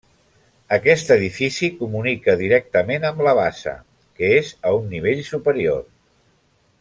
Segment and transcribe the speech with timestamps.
[0.77, 3.75] Aquest edifici comunica directament amb la bassa,
[4.21, 5.85] que és a un nivell superior.